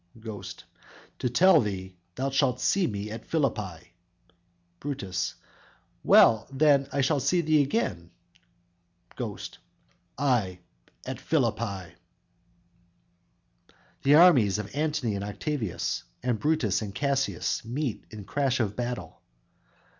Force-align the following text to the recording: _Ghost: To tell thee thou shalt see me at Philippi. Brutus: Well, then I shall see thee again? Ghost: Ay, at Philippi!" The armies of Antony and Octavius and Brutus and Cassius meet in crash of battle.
_Ghost: 0.19 0.63
To 1.19 1.29
tell 1.29 1.61
thee 1.61 1.95
thou 2.15 2.31
shalt 2.31 2.59
see 2.59 2.87
me 2.87 3.11
at 3.11 3.23
Philippi. 3.23 3.93
Brutus: 4.79 5.35
Well, 6.03 6.47
then 6.51 6.87
I 6.91 7.01
shall 7.01 7.19
see 7.19 7.41
thee 7.41 7.61
again? 7.61 8.09
Ghost: 9.15 9.59
Ay, 10.17 10.57
at 11.05 11.19
Philippi!" 11.21 11.93
The 14.01 14.15
armies 14.15 14.57
of 14.57 14.73
Antony 14.75 15.13
and 15.13 15.23
Octavius 15.23 16.01
and 16.23 16.39
Brutus 16.39 16.81
and 16.81 16.95
Cassius 16.95 17.63
meet 17.63 18.05
in 18.09 18.25
crash 18.25 18.59
of 18.59 18.75
battle. 18.75 19.21